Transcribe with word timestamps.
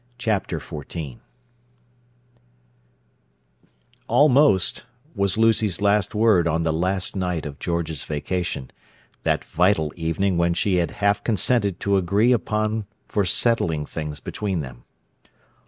Chapter 0.17 0.57
XIV 0.59 1.19
"Almost" 4.07 4.83
was 5.13 5.37
Lucy's 5.37 5.79
last 5.79 6.15
word 6.15 6.47
on 6.47 6.63
the 6.63 6.73
last 6.73 7.15
night 7.15 7.45
of 7.45 7.59
George's 7.59 8.03
vacation—that 8.03 9.43
vital 9.45 9.93
evening 9.95 10.39
which 10.39 10.57
she 10.57 10.77
had 10.77 10.89
half 10.89 11.23
consented 11.23 11.79
to 11.81 11.97
agree 11.97 12.31
upon 12.31 12.87
for 13.07 13.23
"settling 13.23 13.85
things" 13.85 14.19
between 14.19 14.61
them. 14.61 14.85